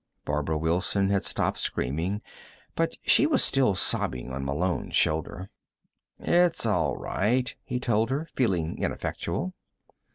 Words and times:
Barbara 0.25 0.57
Wilson 0.57 1.11
had 1.11 1.23
stopped 1.23 1.59
screaming, 1.59 2.23
but 2.73 2.95
she 3.03 3.27
was 3.27 3.43
still 3.43 3.75
sobbing 3.75 4.31
on 4.33 4.43
Malone's 4.43 4.95
shoulder. 4.95 5.51
"It's 6.17 6.65
all 6.65 6.97
right," 6.97 7.55
he 7.63 7.79
told 7.79 8.09
her, 8.09 8.25
feeling 8.25 8.79
ineffectual. 8.81 9.53